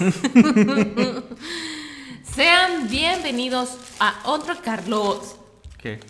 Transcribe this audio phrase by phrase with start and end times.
[2.34, 5.36] Sean bienvenidos a otro Carlos.
[5.78, 6.00] ¿Qué?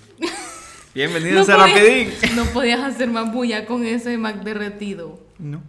[0.95, 2.13] Bienvenidos No a Rapidín.
[2.37, 5.19] No podías hacer más bulla con ese Mac derretido.
[5.39, 5.61] No.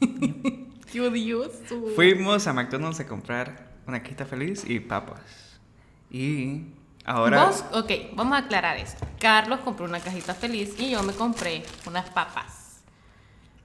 [0.92, 1.84] Qué odioso.
[1.96, 5.20] Fuimos a McDonald's a comprar una quita feliz y papas.
[6.10, 6.66] Y
[7.04, 7.46] ahora.
[7.46, 9.04] Vos, ok, vamos a aclarar esto.
[9.18, 12.82] Carlos compró una cajita feliz y yo me compré unas papas.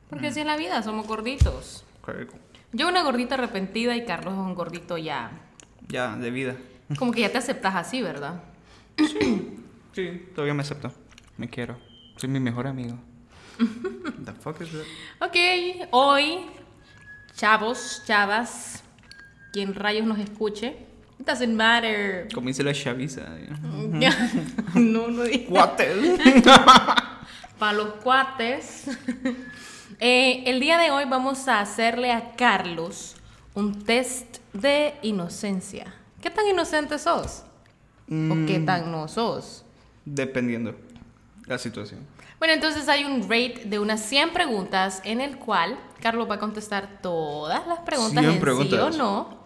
[0.10, 0.32] Porque Mm.
[0.32, 1.84] así es la vida, somos gorditos.
[2.72, 5.32] Yo una gordita arrepentida y Carlos es un gordito ya.
[5.88, 6.56] Ya, de vida.
[6.98, 8.44] Como que ya te aceptas así, ¿verdad?
[9.94, 10.92] Sí, todavía me acepto.
[11.38, 11.78] Me quiero.
[12.18, 12.98] Soy mi mejor amigo.
[14.26, 15.28] The fuck is that?
[15.28, 15.36] Ok,
[15.92, 16.46] hoy,
[17.36, 18.84] chavos, chavas,
[19.52, 20.78] quien rayos nos escuche,
[21.20, 22.28] it doesn't matter.
[22.34, 23.22] Como dice la chaviza.
[24.76, 25.50] no, no digas.
[25.50, 26.20] Guates.
[27.60, 28.86] Para los cuates.
[30.00, 33.16] Eh, el día de hoy vamos a hacerle a Carlos
[33.54, 35.94] un test de inocencia.
[36.22, 37.44] ¿Qué tan inocente sos?
[38.08, 39.66] ¿O qué tan no sos?
[40.06, 40.74] Dependiendo
[41.46, 42.00] la situación.
[42.40, 46.40] Bueno, entonces hay un rate de unas 100 preguntas en el cual Carlos va a
[46.40, 48.98] contestar todas las preguntas 100 en sí o preguntas.
[48.98, 49.38] no.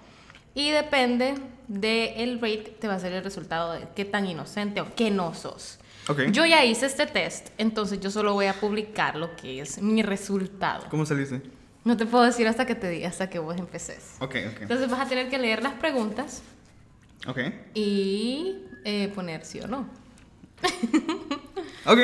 [0.53, 1.33] Y depende
[1.67, 5.33] del rate, te va a ser el resultado de qué tan inocente o qué no
[5.33, 5.79] sos.
[6.07, 6.19] Ok.
[6.31, 10.03] Yo ya hice este test, entonces yo solo voy a publicar lo que es mi
[10.03, 10.85] resultado.
[10.89, 11.41] ¿Cómo saliste?
[11.85, 14.15] No te puedo decir hasta que te diga, hasta que vos empeces.
[14.19, 14.61] Ok, ok.
[14.61, 16.41] Entonces vas a tener que leer las preguntas
[17.27, 17.39] Ok.
[17.73, 19.87] y eh, poner sí o no.
[21.85, 21.99] Ok.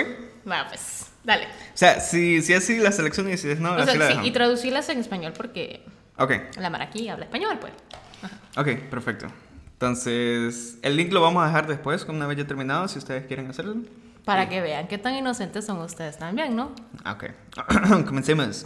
[0.49, 1.45] Va, pues, dale.
[1.45, 1.47] O
[1.77, 4.31] sea, si, si así la selección y si es no, O sea, la sí, y
[4.31, 5.83] traducirlas en español porque
[6.17, 7.71] Ok, la maraquí habla español, pues.
[8.57, 9.27] ok, perfecto.
[9.79, 13.47] Entonces, el link lo vamos a dejar después, una vez ya terminado, si ustedes quieren
[13.49, 13.77] hacerlo.
[14.25, 16.75] Para que vean qué tan inocentes son ustedes también, ¿no?
[17.05, 18.65] Ah, Ok, comencemos.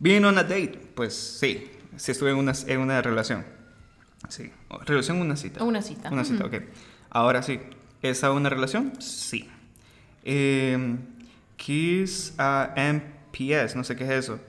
[0.00, 0.80] ¿Being on a date?
[0.96, 3.44] Pues sí, sí estuve en una, en una relación.
[4.28, 4.50] Sí,
[4.84, 5.62] relación una cita.
[5.62, 6.10] Una cita.
[6.10, 6.54] Una cita, ok.
[7.10, 7.60] Ahora sí,
[8.02, 9.00] ¿es a una relación?
[9.00, 9.48] Sí.
[10.24, 10.96] Eh,
[11.54, 14.40] kiss a MPS, no sé qué es eso.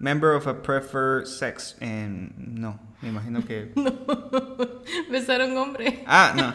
[0.00, 1.76] Member of a preferred sex.
[1.78, 3.72] Eh, no, me imagino que...
[5.10, 6.02] Besar a un hombre.
[6.06, 6.54] Ah, no.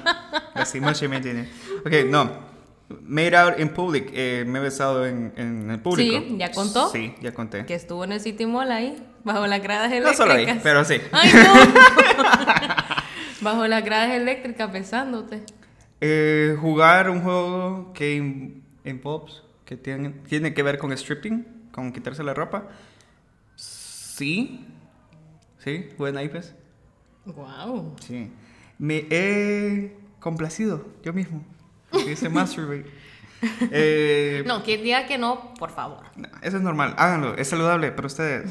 [0.62, 1.48] Así mucho me entiende.
[1.86, 2.54] Ok, no.
[3.02, 4.10] Made out in public.
[4.14, 6.20] Eh, me he besado en, en el público.
[6.28, 6.90] Sí, ¿ya contó?
[6.90, 7.66] Sí, ya conté.
[7.66, 10.18] Que estuvo en el City Mall ahí, bajo las gradas No eléctricas.
[10.18, 10.98] solo ahí, pero sí.
[11.12, 11.54] ¡Ay, no!
[13.42, 15.44] bajo las gradas eléctricas besándote.
[16.02, 21.92] Eh, jugar un juego que in- involves, que tiene, tiene que ver con stripping, con
[21.94, 22.68] quitarse la ropa.
[23.56, 24.66] Sí.
[25.64, 26.54] Sí, jugué naipes.
[27.26, 27.96] Wow.
[28.06, 28.30] Sí.
[28.80, 31.44] Me he complacido yo mismo.
[32.06, 32.86] Dice masturbate.
[33.72, 36.00] Eh, No, quien diga que no, por favor.
[36.42, 38.50] eso es normal, háganlo, es saludable para ustedes.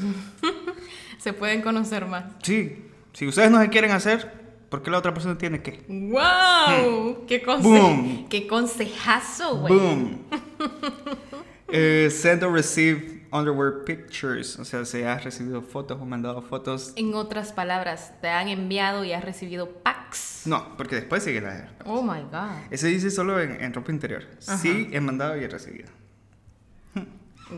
[1.17, 2.25] Se pueden conocer más.
[2.43, 4.31] Sí, si ustedes no se quieren hacer,
[4.69, 5.83] ¿por qué la otra persona tiene que?
[5.87, 7.25] ¡Wow!
[7.27, 8.27] ¡Qué, conse- Boom.
[8.29, 9.73] ¡Qué consejazo, güey!
[9.73, 10.19] Boom.
[11.75, 14.57] Eh, send or receive underwear pictures.
[14.59, 16.93] O sea, se has recibido fotos o mandado fotos.
[16.95, 20.43] En otras palabras, te han enviado y has recibido packs.
[20.45, 22.51] No, porque después sigue la Oh my god.
[22.71, 24.23] Ese dice solo en, en ropa interior.
[24.47, 24.57] Ajá.
[24.57, 25.89] Sí, he mandado y he recibido.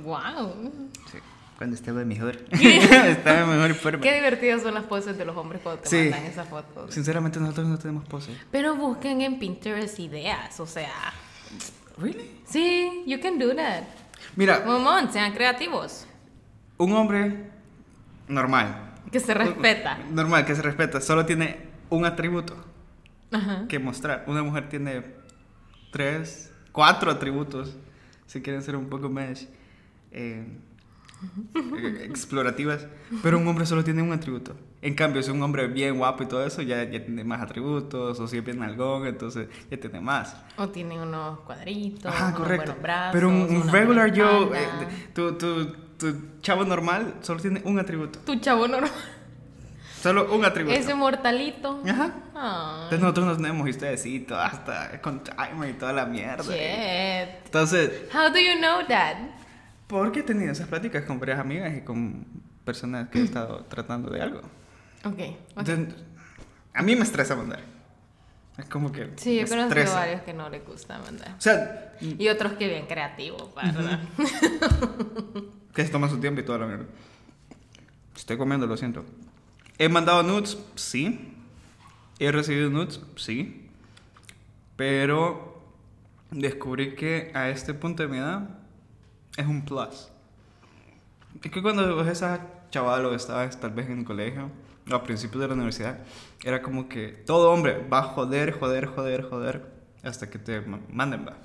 [0.03, 0.71] Wow.
[1.11, 1.17] Sí.
[1.57, 2.37] Cuando estaba mejor.
[2.51, 4.01] estaba mejor forma.
[4.01, 5.97] Qué divertidas son las poses de los hombres cuando te Sí.
[6.09, 6.93] mandan esas fotos.
[6.93, 8.35] Sinceramente, nosotros no tenemos pose.
[8.51, 10.91] Pero busquen en Pinterest ideas, o sea.
[11.97, 12.41] ¿Really?
[12.45, 13.83] Sí, you can do that.
[14.35, 16.05] Mira, Momón, sean creativos.
[16.77, 17.49] un hombre
[18.27, 18.93] normal.
[19.11, 19.97] Que se respeta.
[20.11, 20.99] Normal, que se respeta.
[21.01, 21.57] Solo tiene
[21.89, 22.55] un atributo.
[23.31, 23.65] Ajá.
[23.67, 24.23] que mostrar.
[24.27, 25.03] Una mujer tiene
[25.91, 27.75] tres, cuatro atributos,
[28.27, 29.47] si quieren ser un poco más
[30.11, 30.45] eh,
[32.03, 32.85] explorativas,
[33.23, 34.55] pero un hombre solo tiene un atributo.
[34.81, 38.19] En cambio, si un hombre bien guapo y todo eso, ya, ya tiene más atributos,
[38.19, 40.35] o si es bien algón, entonces ya tiene más.
[40.57, 42.65] O tienen unos cuadritos, Ah, unos correcto.
[42.67, 44.67] buenos brazos, pero un, una regular yo, eh,
[45.13, 45.65] tu, tu,
[45.97, 48.19] tu chavo normal, solo tiene un atributo.
[48.19, 48.91] Tu chavo normal.
[50.01, 50.75] Solo un atributo.
[50.77, 51.81] Ese mortalito.
[51.89, 52.11] Ajá.
[52.35, 56.43] Ay, Entonces nosotros nos tenemos y ustedes sí, hasta con timer y toda la mierda.
[56.43, 57.45] shit.
[57.45, 59.15] Entonces, How do you know that?
[59.87, 62.25] Porque he tenido esas pláticas con varias amigas y con
[62.63, 64.39] personas que he estado tratando de algo.
[65.03, 65.13] Ok.
[65.13, 65.19] ok.
[65.57, 65.95] Entonces,
[66.73, 67.59] a mí me estresa mandar.
[68.57, 69.11] Es como que.
[69.17, 71.35] Sí, yo conozco varios que no les gusta mandar.
[71.37, 73.99] O sea, Y otros que bien creativos, ¿verdad?
[75.73, 76.85] que se toma su tiempo y toda la mierda.
[78.15, 79.05] Estoy comiendo, lo siento.
[79.77, 81.33] He mandado nudes, sí.
[82.17, 83.69] He recibido nudes, sí.
[84.77, 85.61] Pero
[86.31, 88.64] descubrí que a este punto de mi edad
[89.37, 90.09] es un plus.
[91.43, 92.39] Es que cuando ves esas
[92.71, 94.49] chaval o estabas tal vez en el colegio
[94.89, 95.99] o a principios de la universidad,
[96.43, 99.65] era como que todo hombre va a joder, joder, joder, joder
[100.03, 101.37] hasta que te ma- manden, va.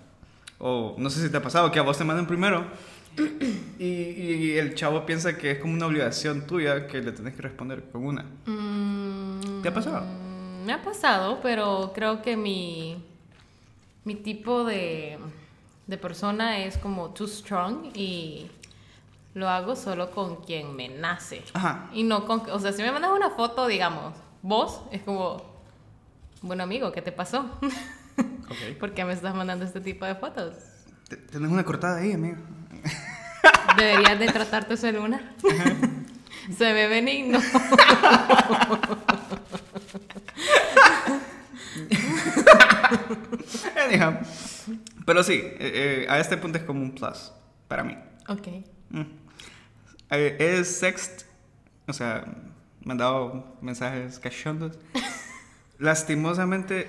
[0.59, 2.65] O no sé si te ha pasado que a vos te manden primero
[3.79, 7.43] y, y el chavo piensa que es como una obligación tuya que le tenés que
[7.43, 8.25] responder con una.
[8.47, 10.05] Mm, ¿Te ha pasado?
[10.67, 13.03] Me ha pasado, pero creo que mi,
[14.05, 15.19] mi tipo de,
[15.91, 18.49] de persona es como too strong y
[19.35, 21.43] lo hago solo con quien me nace.
[21.53, 21.91] Ajá.
[21.93, 22.49] Y no con...
[22.51, 25.43] O sea, si me mandas una foto, digamos, vos, es como...
[26.43, 27.51] Bueno, amigo, ¿qué te pasó?
[28.51, 28.79] Ok.
[28.81, 30.55] ¿Por qué me estás mandando este tipo de fotos?
[31.09, 32.37] Te- Tenés una cortada ahí, amigo.
[33.79, 35.23] Deberías de tratar tu celular.
[36.59, 37.39] Se ve benigno.
[43.77, 44.15] Anyhow.
[45.11, 47.33] Pero sí, eh, eh, a este punto es como un plus
[47.67, 47.99] para mí.
[48.29, 48.47] Ok.
[48.91, 49.01] Mm.
[50.13, 51.23] Eh, es sext,
[51.89, 52.25] o sea,
[52.85, 54.79] me han dado mensajes cachondos.
[55.81, 56.87] Lastimosamente,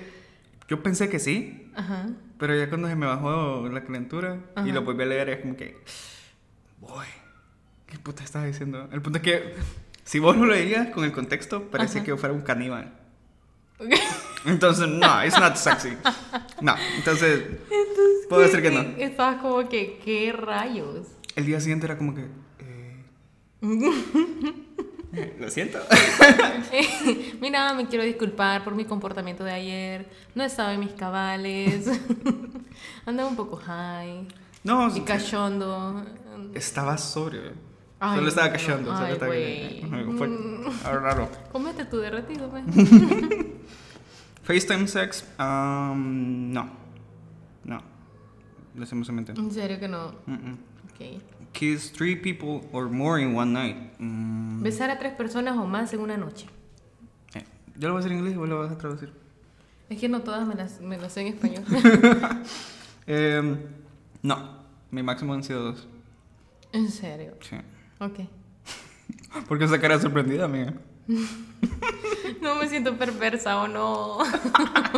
[0.68, 2.10] yo pensé que sí, Ajá.
[2.38, 4.68] pero ya cuando se me bajó la calentura y Ajá.
[4.68, 5.84] lo volví a leer, es como que,
[6.80, 7.08] boy,
[7.88, 8.88] ¿qué puta estás diciendo?
[8.92, 9.56] El punto es que,
[10.04, 12.06] si vos lo leías con el contexto, parecía Ajá.
[12.06, 12.94] que fuera un caníbal.
[14.46, 15.90] Entonces, no, it's not sexy.
[16.62, 17.44] No, entonces,
[18.30, 18.82] puedo decir que no.
[18.98, 21.08] Estabas como que, ¿qué rayos?
[21.36, 22.26] El día siguiente era como que.
[22.60, 23.06] eh,
[25.40, 25.78] Lo siento.
[27.42, 30.10] Mira, me quiero disculpar por mi comportamiento de ayer.
[30.36, 31.88] No estaba en mis cabales.
[33.06, 34.28] Andaba un poco high.
[34.64, 36.06] No, Y cachondo.
[36.56, 37.42] estaba sobrio.
[38.00, 38.54] Ay, solo estaba no.
[38.54, 38.94] cachando.
[38.96, 39.32] Solo Ay, estaba.
[40.18, 41.30] Fue raro.
[41.52, 42.64] Comete tu derretido, me.
[44.44, 45.24] FaceTime sex.
[45.40, 46.70] um, no.
[47.64, 47.82] No.
[48.76, 49.34] Lastimosamente.
[49.34, 50.14] En serio que no.
[50.26, 50.58] Mm, mm.
[50.92, 51.22] Ok.
[51.54, 53.78] Kiss three people or more in one night.
[54.00, 56.46] Mm, Besar a tres personas o más en una noche.
[57.36, 57.44] eh,
[57.78, 59.12] Yo lo voy a decir en inglés y vos lo vas a traducir.
[59.90, 61.64] Es que no todas me las, me las sé en español.
[63.08, 63.58] Em,
[64.22, 64.62] no.
[64.92, 65.88] Mi máximo han sido dos.
[66.72, 67.34] en serio.
[67.42, 67.58] Sí.
[68.00, 68.20] Ok.
[69.48, 70.74] ¿Por qué esa cara sorprendida, amiga?
[72.42, 74.18] No me siento perversa o no.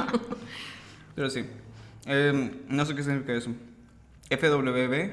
[1.16, 1.46] Pero sí.
[2.06, 3.52] Em, no sé qué significa eso.
[4.30, 5.12] FWB.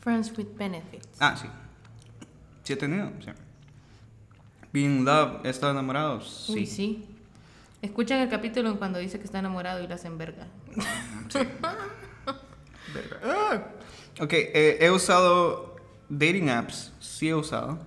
[0.00, 1.08] Friends with benefits.
[1.20, 1.48] Ah, sí.
[2.62, 3.30] Sí he tenido, sí.
[4.72, 6.20] Being in love, ¿he estado enamorado?
[6.20, 6.52] Sí.
[6.52, 7.06] Uy, sí.
[7.82, 10.46] Escuchan el capítulo en cuando dice que está enamorado y la hacen verga.
[11.28, 11.38] Sí.
[12.94, 13.20] Verga.
[13.22, 13.62] Ah.
[14.20, 15.76] Ok, eh, he usado
[16.08, 16.92] dating apps.
[17.00, 17.78] Sí he usado.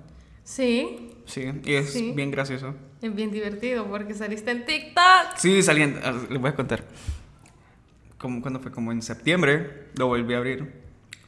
[0.43, 2.11] Sí, Sí, y es Sí.
[2.15, 2.75] bien gracioso.
[3.01, 5.37] es bien divertido porque saliste en TikTok.
[5.37, 5.99] Sí, saliendo.
[6.03, 6.83] ah, Les voy a contar.
[8.17, 10.71] Como, cuando fue como en septiembre, lo volví a abrir.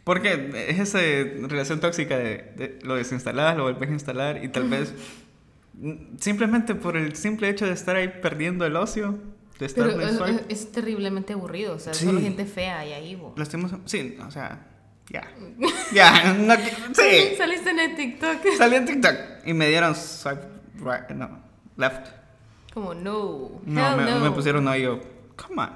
[0.03, 0.99] Porque es esa
[1.47, 4.93] relación tóxica de, de lo desinstalás, lo volvés a instalar y tal vez
[6.19, 9.17] simplemente por el simple hecho de estar ahí perdiendo el ocio,
[9.59, 12.05] de estar Pero en es, es- terriblemente aburrido, o sea, Sí.
[12.05, 13.21] solo gente fea y ahí.
[13.35, 14.67] Lastimos- Sí, o sea,
[15.09, 15.23] ya.
[15.91, 16.55] Ya, no
[16.93, 17.35] sí.
[17.37, 18.37] Saliste en el TikTok.
[18.57, 19.15] Salí en TikTok
[19.45, 20.41] y me dieron swipe
[20.77, 21.29] right, no,
[21.77, 22.07] left.
[22.73, 23.61] Como, no.
[23.65, 24.19] No, hell me, no.
[24.19, 24.99] me pusieron no y yo,
[25.35, 25.69] come on.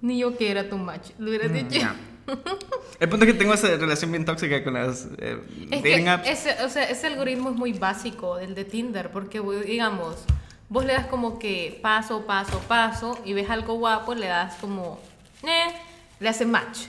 [0.00, 1.10] Ni yo que era tu match.
[1.18, 1.80] Lo hubieras Mm, dicho.
[1.80, 1.94] ya.
[3.00, 5.38] El punto es que tengo esa relación bien tóxica con las eh,
[5.70, 6.28] Es dating apps.
[6.28, 10.16] ese, o sea, ese algoritmo es muy básico, el de Tinder, porque digamos,
[10.68, 15.00] vos le das como que paso, paso, paso, y ves algo guapo, le das como,
[15.42, 15.72] eh,
[16.20, 16.86] le haces match.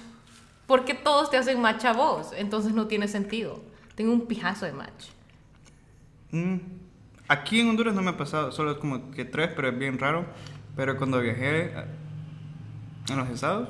[0.71, 3.59] Porque todos te hacen match a vos, entonces no tiene sentido.
[3.93, 5.07] Tengo un pijazo de match.
[6.31, 6.59] Mm.
[7.27, 9.99] Aquí en Honduras no me ha pasado, solo es como que tres, pero es bien
[9.99, 10.25] raro.
[10.77, 11.87] Pero cuando viajé a-
[13.11, 13.67] en los estados,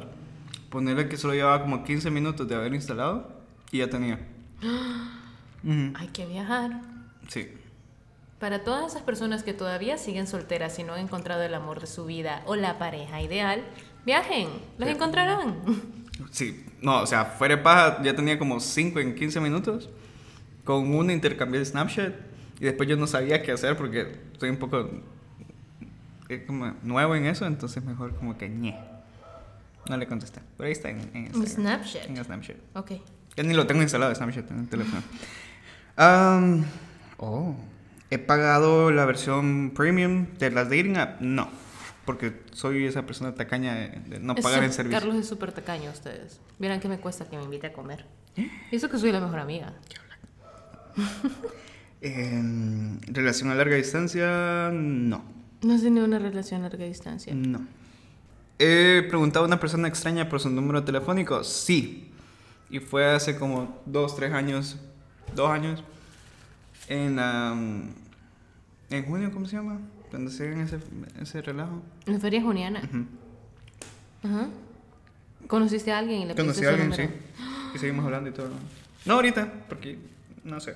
[0.69, 3.31] ponerle que solo llevaba como 15 minutos de haber instalado
[3.71, 4.19] y ya tenía.
[5.95, 6.81] Hay que viajar.
[7.29, 7.49] Sí.
[8.39, 11.87] Para todas esas personas que todavía siguen solteras y no han encontrado el amor de
[11.87, 13.63] su vida o la pareja ideal,
[14.05, 14.93] viajen, los Sí.
[14.93, 15.55] encontrarán.
[16.31, 19.89] Sí, no, o sea, fuera de paja ya tenía como 5 en 15 minutos.
[20.63, 22.13] Con un intercambio de Snapchat.
[22.59, 24.89] Y después yo no sabía qué hacer porque estoy un poco
[26.29, 28.79] eh, como nuevo en eso, entonces mejor como que ñe.
[29.89, 30.39] No le contesté.
[30.55, 31.47] Pero ahí está en, en.
[31.47, 32.05] Snapchat.
[32.07, 32.55] En Snapchat.
[32.75, 32.91] Ok.
[33.35, 35.01] Ya ni lo tengo instalado Snapchat en el teléfono.
[35.97, 36.63] Am,
[37.17, 37.55] oh,
[38.09, 41.19] he pagado la versión premium de las dating app.
[41.19, 41.49] No,
[42.05, 44.99] porque soy esa persona tacaña de, no Es pagar su- en servicio.
[44.99, 46.39] Carlos es súper tacaño ustedes.
[46.59, 48.05] Vieran que me cuesta que me invite a comer.
[48.35, 49.73] Y eso que soy la mejor amiga.
[52.03, 55.23] En relación a larga distancia, no.
[55.61, 57.31] No has tenido una relación a larga distancia.
[57.35, 57.61] No.
[58.57, 61.43] He preguntado a una persona extraña por su número telefónico.
[61.43, 62.11] Sí.
[62.71, 64.77] Y fue hace como dos, tres años.
[65.35, 65.83] Dos años.
[66.87, 67.89] En, um,
[68.89, 69.79] en junio, ¿cómo se llama?
[70.11, 70.77] Cuando hagan ese,
[71.21, 71.81] ese relajo.
[72.05, 72.81] En feria juniana.
[74.23, 74.49] Ajá.
[75.47, 77.03] ¿Conociste a alguien y le Conocí a alguien, sí.
[77.73, 78.49] Y seguimos hablando y todo.
[79.05, 79.97] No ahorita, porque
[80.43, 80.75] no sé.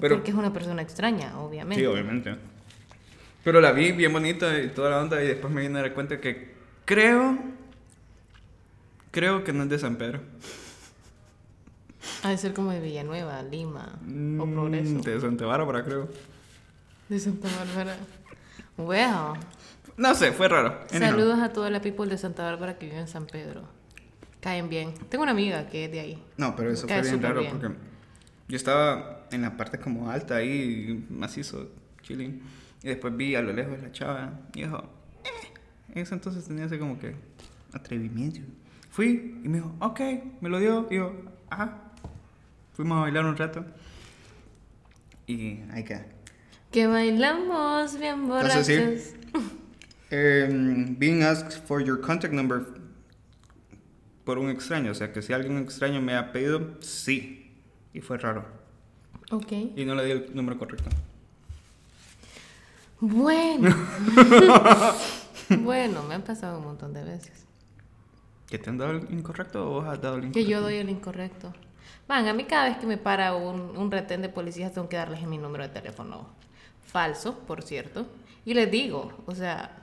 [0.00, 1.80] Pero, Porque es una persona extraña, obviamente.
[1.82, 2.34] sí, obviamente.
[3.44, 5.94] Pero la vi bien bonita y toda la onda y después me vine a dar
[5.94, 6.52] cuenta que
[6.84, 7.38] creo,
[9.10, 10.20] creo que no es de San Pedro.
[12.24, 14.98] Ha de ser como de Villanueva, Lima o Mm, Progreso.
[15.00, 16.08] De Santa Bárbara, creo.
[17.08, 17.96] De Santa Bárbara.
[18.78, 19.38] Well,
[19.96, 20.80] No sé, fue raro.
[20.88, 23.62] Saludos a toda la people de Santa Bárbara que vive en San Pedro.
[24.40, 24.94] Caen bien.
[25.08, 26.22] Tengo una amiga que es de ahí.
[26.36, 27.52] No, pero eso Cae fue bien raro bien.
[27.52, 27.68] porque
[28.48, 31.70] yo estaba en la parte como alta ahí, macizo,
[32.02, 32.42] chilling.
[32.82, 34.78] Y después vi a lo lejos la chava y dijo,
[35.24, 35.52] eh.
[35.94, 37.14] En ese entonces tenía ese como que
[37.72, 38.40] atrevimiento.
[38.90, 40.00] Fui y me dijo, ok,
[40.40, 40.88] me lo dio.
[40.90, 41.12] Y yo,
[41.48, 41.78] ajá.
[42.72, 43.64] Fuimos a bailar un rato.
[45.26, 46.06] Y ahí queda.
[46.72, 48.68] Que bailamos bien borrachos.
[48.68, 49.16] Entonces,
[50.12, 52.66] Em, being asked for your contact number
[54.24, 54.90] por un extraño.
[54.90, 57.50] O sea, que si alguien extraño me ha pedido, sí.
[57.94, 58.44] Y fue raro.
[59.30, 59.52] Ok.
[59.74, 60.90] Y no le di el número correcto.
[63.00, 63.74] Bueno.
[65.60, 67.46] bueno, me han pasado un montón de veces.
[68.48, 70.50] ¿Que te han dado el incorrecto o vos has dado el Que incorrecto?
[70.50, 71.54] yo doy el incorrecto.
[72.06, 74.96] Van, a mí cada vez que me para un, un retén de policías tengo que
[74.96, 76.28] darles mi número de teléfono
[76.92, 78.06] falso, por cierto.
[78.44, 79.76] Y les digo, o sea,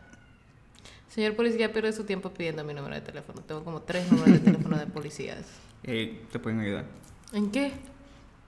[1.10, 3.42] señor policía, pierde su tiempo pidiendo mi número de teléfono.
[3.42, 5.46] Tengo como tres números de teléfono de policías.
[5.84, 6.86] Eh, te pueden ayudar.
[7.34, 7.72] ¿En qué?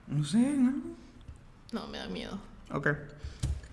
[0.06, 0.72] No sé, algo.
[1.72, 2.38] No, me da miedo.
[2.70, 2.88] Ok.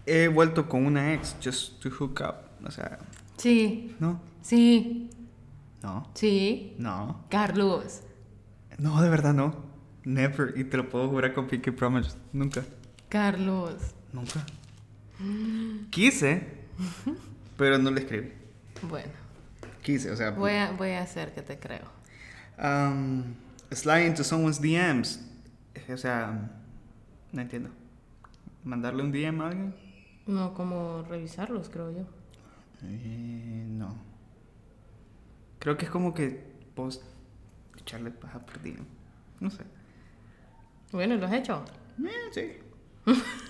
[0.06, 2.68] He vuelto con una ex just to hook up.
[2.68, 3.00] O sea,
[3.38, 5.10] Sí, no, sí,
[5.82, 6.76] no, sí.
[6.78, 7.24] no.
[7.30, 8.02] Carlos.
[8.78, 9.56] No, de verdad no.
[10.06, 10.54] Never.
[10.58, 12.16] Y te lo puedo jurar con Pinky Promise.
[12.34, 12.64] Nunca.
[13.10, 13.76] Carlos.
[14.14, 14.46] Nunca.
[15.90, 16.48] Quise,
[17.58, 18.32] pero no le escribí.
[18.84, 19.12] Bueno,
[19.84, 20.32] Quise, o sea.
[20.32, 21.86] voy a, voy a hacer que te creo.
[22.58, 23.34] Um,
[23.72, 25.20] slide into someone's DMs.
[25.92, 26.50] O sea,
[27.32, 27.70] no entiendo.
[28.64, 29.76] ¿Mandarle un DM a alguien?
[30.28, 32.06] No, como revisarlos, creo yo.
[32.84, 33.98] Eh, no.
[35.60, 36.44] Creo que es como que
[36.76, 37.04] post
[37.78, 38.86] echarle paja por DM.
[39.40, 39.64] No sé.
[40.92, 41.66] Bueno, ¿lo has hecho?
[42.04, 42.52] Eh, sí.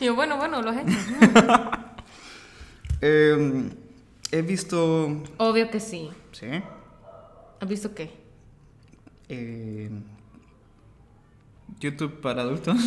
[0.00, 0.96] Y yo, bueno, bueno, lo has hecho.
[3.02, 3.70] Eh,
[4.32, 5.22] he visto.
[5.38, 6.10] Obvio que sí.
[6.32, 6.46] Sí.
[7.60, 8.10] ¿Has visto qué?
[9.28, 9.90] Eh,
[11.78, 12.76] YouTube para adultos.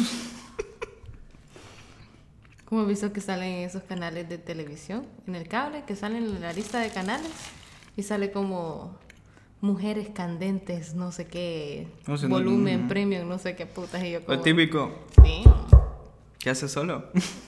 [2.65, 5.83] ¿Cómo has visto que salen esos canales de televisión en el cable?
[5.85, 7.31] Que salen en la lista de canales
[7.95, 8.97] y sale como
[9.61, 12.87] mujeres candentes, no sé qué, No sé, no- volumen, no.
[12.87, 14.03] premium, no sé qué putas.
[14.03, 14.41] Y yo Lo como...
[14.41, 14.91] típico.
[15.23, 15.43] Sí.
[16.43, 17.05] ¿Qué haces solo?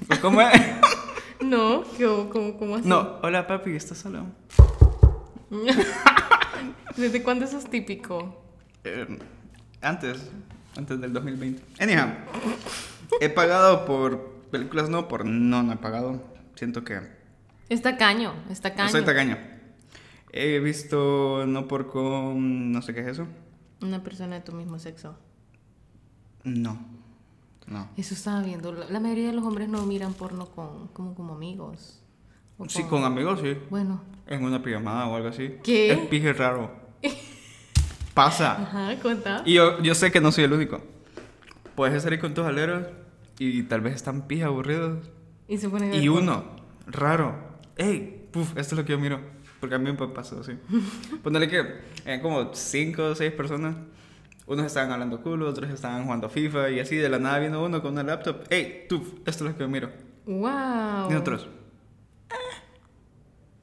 [0.10, 0.50] ¿O ¿Cómo es?
[1.42, 2.88] No, ¿cómo, cómo, cómo así?
[2.88, 4.26] No, hola papi, ¿estás solo?
[6.96, 8.42] ¿Desde cuándo eso es típico?
[8.86, 9.20] Eh,
[9.82, 10.32] antes,
[10.78, 11.62] antes del 2020.
[11.84, 12.08] Anyhow,
[13.20, 16.24] he pagado por películas, no, por no, no he pagado.
[16.56, 17.02] Siento que
[17.68, 18.86] Está caño, está caño.
[18.86, 19.38] no soy tacaño.
[20.32, 23.28] He visto no por con, no sé qué es eso.
[23.82, 25.18] Una persona de tu mismo sexo.
[26.46, 26.80] No,
[27.68, 27.90] no.
[27.98, 28.72] Eso estaba viendo.
[28.74, 32.02] La, mayoría de los hombres no miran porno con, como, como amigos.
[32.58, 33.58] O Sí, con amigos, sí.
[33.70, 34.02] Bueno.
[34.28, 35.56] En una pijamada o algo así.
[35.64, 35.92] ¿Qué?
[35.92, 36.72] Es pije raro.
[38.14, 38.62] Pasa.
[38.62, 39.44] Ajá, cuenta.
[39.46, 40.82] Y yo, yo sé que no soy el único.
[41.76, 42.88] Puedes salir con tus aleros
[43.40, 45.10] y tal vez están pija aburridos.
[45.48, 46.46] Y se ponen a Y ver uno,
[46.88, 47.36] raro.
[47.76, 49.20] Ey, puf, esto es lo que yo miro.
[49.60, 50.54] Porque a mí me pasó así.
[51.24, 51.66] Ponerle que
[52.06, 53.76] eran como cinco o seis personas.
[54.48, 57.82] Unos estaban hablando culo, otros estaban jugando FIFA y así de la nada vino uno
[57.82, 58.44] con una laptop.
[58.50, 59.90] Ey, tú, esto es lo que yo miro.
[60.26, 61.12] Wow.
[61.12, 61.48] Y otros.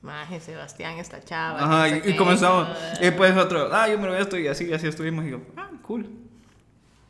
[0.02, 1.62] Maje, Sebastián, esta chava.
[1.62, 2.68] Ajá, y, y comenzamos.
[3.00, 5.24] Y después otro, ah, yo miro esto y así, así estuvimos.
[5.24, 6.08] Y yo, ah, cool.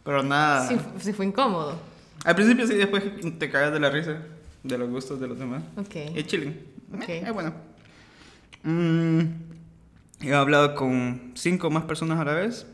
[0.04, 0.68] Pero nada.
[0.68, 1.78] Sí, sí fue incómodo.
[2.24, 3.02] Al principio sí, después
[3.38, 4.18] te cagas de la risa
[4.62, 5.62] de los gustos de los demás.
[5.76, 5.94] Ok.
[6.14, 6.60] Es chilling.
[6.94, 7.08] Ok.
[7.08, 7.54] Eh, es bueno.
[8.62, 9.20] Mm,
[10.20, 12.66] he hablado con cinco más personas a la vez.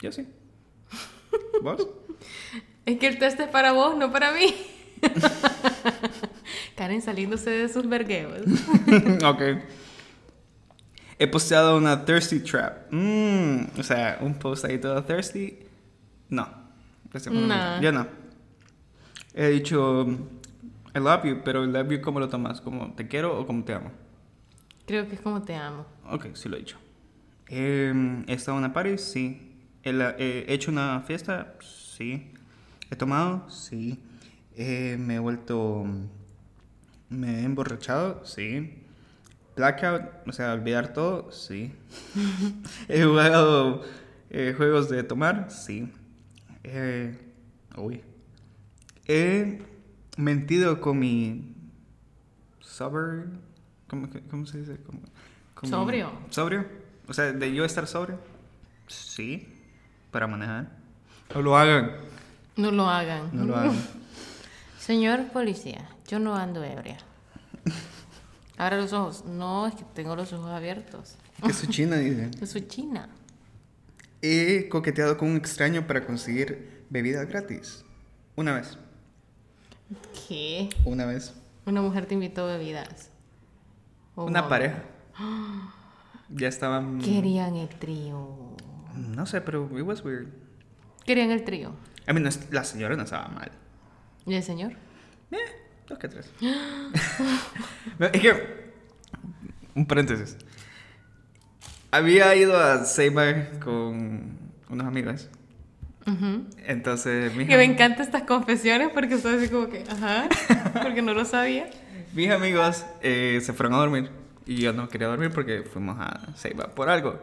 [0.00, 0.26] Yo sí.
[1.62, 1.86] ¿Vos?
[2.86, 4.54] Es que el test es para vos, no para mí.
[6.76, 8.42] Karen saliéndose de sus vergueos.
[9.24, 9.42] ok.
[11.18, 12.90] He posteado una thirsty trap.
[12.90, 15.58] Mm, o sea, un post ahí todo thirsty.
[16.30, 16.48] No.
[17.26, 17.80] Momento.
[17.80, 18.06] Yo no.
[19.34, 20.06] He dicho
[20.94, 22.60] I love you, pero I love you, ¿cómo lo tomas?
[22.60, 23.90] ¿Como te quiero o como te amo?
[24.86, 25.86] Creo que es como te amo.
[26.10, 26.78] Ok, sí lo he dicho.
[27.48, 28.98] Eh, ¿He estado en una party?
[28.98, 29.49] Sí.
[29.82, 31.54] ¿He, he hecho una fiesta?
[31.60, 32.32] Sí.
[32.90, 33.48] ¿He tomado?
[33.48, 34.02] Sí.
[34.56, 35.86] Eh, me he vuelto...
[37.08, 38.84] Me he emborrachado, sí.
[39.56, 41.72] Blackout, o sea, olvidar todo, sí.
[42.88, 43.82] he jugado
[44.30, 45.92] eh, juegos de tomar, sí.
[46.62, 47.18] Eh,
[47.76, 48.02] uy.
[49.06, 49.60] He
[50.16, 51.54] mentido con mi
[52.60, 53.26] sober,
[53.88, 54.78] ¿cómo, cómo se dice?
[55.64, 56.12] Sobrio.
[56.30, 56.66] Sobrio.
[57.08, 58.18] O sea, de yo estar sobrio.
[58.86, 59.49] Sí.
[60.10, 60.68] Para manejar.
[61.34, 61.92] No lo hagan.
[62.56, 63.30] No lo hagan.
[63.32, 63.76] No lo hagan.
[64.78, 66.98] Señor policía, yo no ando ebria.
[68.56, 69.24] Abra los ojos.
[69.24, 71.14] No, es que tengo los ojos abiertos.
[71.42, 72.30] Que su china dice.
[72.40, 73.08] Yo soy china.
[74.20, 77.84] He coqueteado con un extraño para conseguir bebidas gratis.
[78.36, 78.76] Una vez.
[80.28, 80.68] ¿Qué?
[80.84, 81.32] Una vez.
[81.64, 83.08] Una mujer te invitó bebidas.
[84.14, 84.82] Oh, Una pareja.
[86.32, 87.00] Ya estaban.
[87.00, 88.54] Querían el trío.
[88.96, 90.28] No sé, pero it was weird.
[91.04, 91.70] Querían el trío.
[92.08, 93.50] I mean, no es- la señora no estaba mal.
[94.26, 94.72] ¿Y el señor?
[95.30, 95.36] Eh,
[95.88, 96.30] dos que tres.
[97.98, 98.70] es que.
[99.74, 100.36] Un paréntesis.
[101.90, 105.28] Había ido a Seiba con unos amigos.
[106.06, 106.46] Ujú.
[106.66, 110.28] Entonces, mis, Que me encantan estas confesiones porque soy así como que, ajá,
[110.82, 111.68] porque no lo sabía.
[112.14, 114.10] mis amigos eh, se fueron a dormir.
[114.46, 117.20] Y yo no quería dormir porque fuimos a Seiba por algo.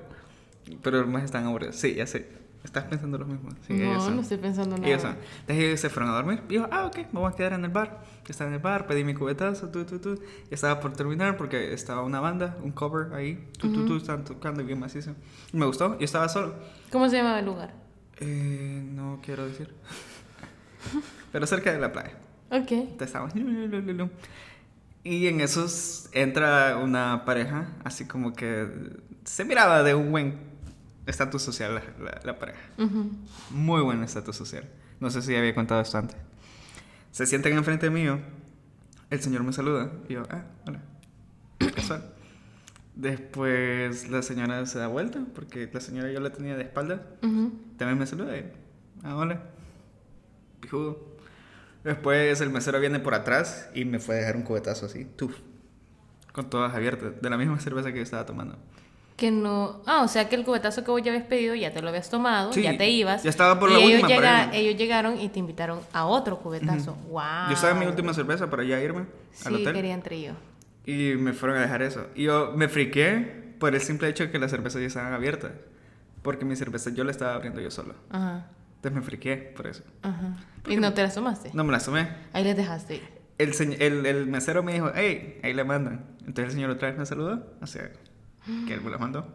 [0.82, 1.76] Pero los más están aburridos.
[1.76, 2.28] Sí, ya sé.
[2.64, 3.50] ¿Estás pensando lo mismo?
[3.66, 4.90] Sí, no, no estoy pensando nada.
[4.90, 5.12] Ellos son.
[5.12, 6.42] Entonces ellos se fueron a dormir.
[6.50, 8.04] Y yo, ah, ok, me voy a quedar en el bar.
[8.28, 10.20] Estaba en el bar, pedí mi cubetazo, tú, tú, tú.
[10.52, 13.48] Y estaba por terminar porque estaba una banda, un cover ahí.
[13.58, 15.16] Tú, tú, tú, estaban tocando bien macizo.
[15.54, 15.98] Y me gustó.
[15.98, 16.56] Yo estaba solo.
[16.92, 17.74] ¿Cómo se llamaba el lugar?
[18.20, 19.74] Eh, no quiero decir.
[21.32, 22.18] Pero cerca de la playa.
[22.52, 22.72] Ok.
[22.72, 23.34] Entonces estábamos.
[25.04, 28.68] Y en esos entra una pareja, así como que
[29.24, 30.47] se miraba de un buen
[31.08, 32.60] estatus social la, la- la pareja.
[32.78, 33.12] Ujú.
[33.52, 34.70] Muy buen estatus social.
[35.00, 36.18] No sé si había contado esto antes.
[37.12, 38.20] Se sientan enfrente mío.
[39.10, 39.92] El señor me saluda.
[40.10, 40.82] Y yo, ah, hola.
[41.76, 42.14] Casual.
[42.96, 47.02] Después la señora se da vuelta, porque la señora yo la tenía de espaldas.
[47.24, 47.54] Ujú.
[47.78, 48.38] También me saluda.
[48.38, 48.52] y,
[49.04, 49.42] ah, hola.
[50.60, 51.16] Pijudo.
[51.84, 55.06] Después el mesero viene por atrás y me fue a dejar un cubetazo así.
[55.06, 55.36] Tuf.
[56.34, 57.22] Con todas abiertas.
[57.22, 58.58] De la misma cerveza que yo estaba tomando.
[59.18, 59.82] Que no.
[59.88, 62.10] Ah, o sea que el cubetazo que vos ya habías pedido ya te lo habías
[62.10, 63.24] tomado, Sí, ya te ibas.
[63.24, 64.56] ya estaba por y la ellos última para llega-.
[64.56, 66.94] Ellos llegaron y te invitaron a otro cubetazo.
[67.10, 67.22] ¡Wow!
[67.50, 69.02] Yo estaba en mi última cerveza para ya irme
[69.44, 69.74] al Sí, hotel.
[69.74, 70.34] querían trío.
[70.86, 72.06] Y me fueron a dejar eso.
[72.16, 75.52] Y yo me friqué por el simple hecho de que las cervezas ya estaban abiertas.
[76.22, 77.96] Porque mi cerveza yo la estaba abriendo yo solo.
[78.12, 78.46] Ajá.
[78.76, 79.84] Entonces me friqué por eso.
[80.04, 80.38] Ajá.
[80.70, 81.50] ¿Y no te las tomaste?
[81.54, 82.08] No me las tomé.
[82.34, 83.02] Ahí les dejaste.
[83.40, 83.52] El,
[83.82, 86.06] el, el mesero me dijo, hey, ahí le mandan.
[86.20, 87.44] Entonces el señor otra vez me saludó.
[87.62, 87.90] O sea,
[88.66, 89.28] que él me la mandó.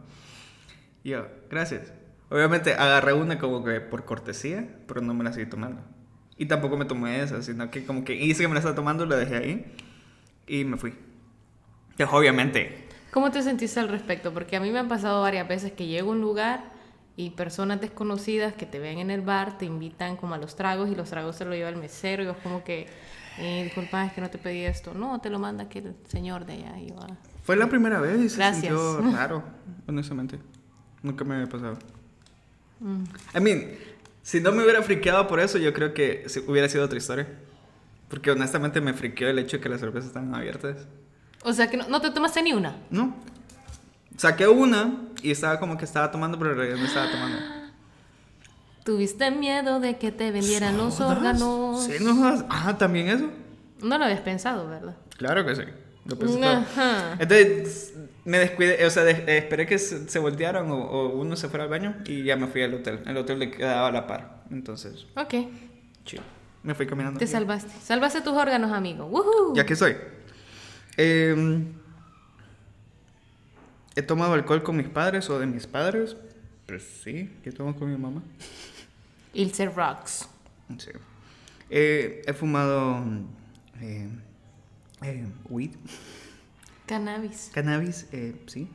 [1.04, 1.92] Y yo, gracias.
[2.30, 5.82] Obviamente agarré una como que por cortesía, pero no me la seguí tomando.
[6.38, 9.04] Y tampoco me tomé esa, sino que como que hice que me la estaba tomando,
[9.06, 9.74] la dejé ahí
[10.46, 10.94] y me fui.
[11.96, 14.32] Que obviamente ¿Cómo te sentiste al respecto?
[14.32, 16.64] Porque a mí me han pasado varias veces que llego a un lugar
[17.14, 20.88] y personas desconocidas que te ven en el bar te invitan como a los tragos
[20.90, 22.86] y los tragos se lo lleva el mesero y vos como que,
[23.36, 24.94] eh, disculpa, es que no te pedí esto.
[24.94, 26.78] No, te lo manda aquí el señor de allá.
[26.78, 27.18] Y ah.
[27.42, 28.64] Fue la primera vez y se Gracias.
[28.64, 29.42] sintió raro,
[29.86, 30.38] honestamente.
[31.02, 31.78] Nunca me había pasado.
[32.80, 33.04] Mm.
[33.36, 33.70] I mean,
[34.22, 37.28] si no me hubiera friqueado por eso, yo creo que hubiera sido otra historia.
[38.08, 40.76] Porque honestamente me friqueó el hecho de que las cervezas estaban abiertas.
[41.44, 42.76] O sea que no, no te tomaste ni una.
[42.90, 43.16] No.
[44.16, 47.38] Saqué una y estaba como que estaba tomando, pero en realidad no estaba tomando.
[48.84, 51.84] Tuviste miedo de que te vendieran los órganos.
[51.84, 52.44] Sí, no jodas.
[52.50, 53.30] Ah, también eso.
[53.80, 54.96] No lo habías pensado, ¿verdad?
[55.16, 55.62] Claro que sí.
[56.04, 56.50] Lo pensé todo.
[56.50, 57.16] Ajá.
[57.18, 61.36] Entonces me descuidé, o sea, de- eh, esperé que se, se voltearan o, o uno
[61.36, 63.00] se fuera al baño y ya me fui al hotel.
[63.06, 64.42] El hotel le quedaba a la par.
[64.50, 65.34] Entonces, Ok,
[66.04, 66.22] chido.
[66.62, 67.18] Me fui caminando.
[67.18, 67.72] te salvaste.
[67.82, 69.06] Salvaste tus órganos, amigo.
[69.06, 69.54] ¡Woohoo!
[69.56, 69.96] Ya que soy.
[70.96, 71.64] Eh,
[73.96, 76.16] ¿He tomado alcohol con mis padres o de mis padres?
[76.66, 78.22] Pues sí, yo tomo con mi mamá.
[79.34, 80.28] Ilse Rocks.
[80.78, 80.90] Sí.
[81.68, 83.04] Eh, he fumado
[85.04, 85.72] eh, weed,
[86.86, 87.50] Cannabis.
[87.54, 88.68] cannabis, eh, sí.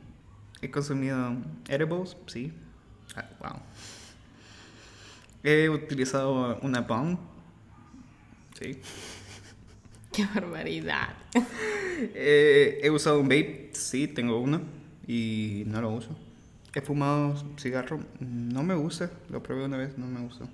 [0.60, 1.36] He consumido
[1.68, 2.52] edibles, sí.
[3.14, 3.62] Ah, wow.
[5.42, 7.18] He utilizado una bomb,
[8.58, 8.80] sí.
[10.12, 11.14] ¡Qué barbaridad!
[12.14, 14.62] Eh, he usado un vape, sí, tengo uno
[15.06, 16.16] y no lo uso.
[16.74, 20.48] He fumado cigarro, no me gusta, lo probé una vez, no me gustó.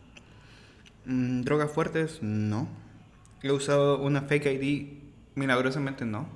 [1.07, 2.69] Mm, Drogas fuertes, no.
[3.43, 5.04] He usado una fake ID,
[5.35, 6.27] milagrosamente no.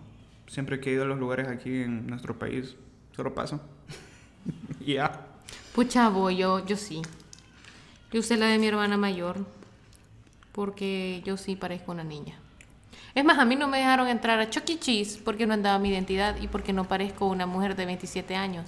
[0.46, 2.76] Siempre que he ido a los lugares aquí en nuestro país,
[3.14, 3.61] solo paso.
[4.80, 5.26] Ya.
[5.74, 7.02] Pucha, bo, yo, yo sí.
[8.11, 9.37] Yo usé la de mi hermana mayor.
[10.52, 12.34] porque yo sí parezco una niña.
[13.14, 14.78] Es más, a mí no me dejaron entrar a Chuck E.
[14.78, 18.66] Cheese porque no andaba mi identidad y porque no parezco una mujer de 27 años.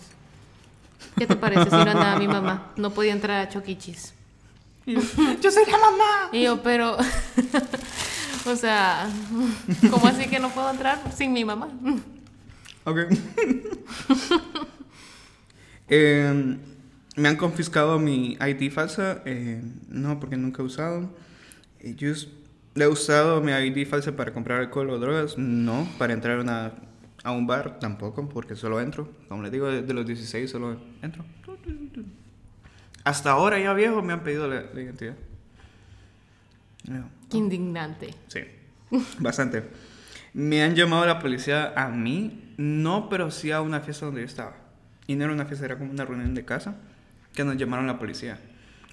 [1.17, 2.73] ¿Qué te parece si no andaba mi mamá?
[2.77, 3.79] No podía entrar a Chuck E.
[3.79, 4.15] Cheese.
[4.87, 5.01] Y yo,
[5.41, 6.29] yo soy la mamá.
[6.33, 6.97] Y yo, pero...
[8.47, 9.09] o sea,
[9.91, 11.69] ¿cómo así que no puedo entrar sin mi mamá?
[12.85, 12.99] Ok.
[15.93, 16.57] Eh,
[17.17, 19.23] me han confiscado mi ID falsa.
[19.25, 21.11] eh, no, porque nunca he usado.
[21.83, 22.13] Yo
[22.77, 25.37] he usado mi ID falsa para comprar alcohol o drogas.
[25.37, 26.73] No, para entrar a, una-
[27.25, 29.11] a un bar tampoco, porque solo entro.
[29.29, 31.25] Como les digo, desde los 16 solo entro.
[33.03, 35.17] Hasta ahora ya viejo me han pedido la, la identidad.
[37.31, 38.15] Qué indignante.
[38.29, 38.41] Sí,
[39.19, 39.65] bastante.
[40.33, 44.27] Me han llamado la policía a mí, no, pero sí a una fiesta donde yo
[44.27, 44.55] estaba.
[45.07, 46.77] Y no era una fiesta, era como una reunión de casa,
[47.35, 48.39] que nos llamaron la policía.